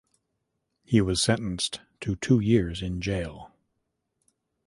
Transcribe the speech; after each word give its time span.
He 0.83 0.99
was 0.99 1.21
sentenced 1.21 1.79
to 1.99 2.15
two 2.15 2.39
years 2.39 2.81
in 2.81 3.01
jail. 3.01 3.51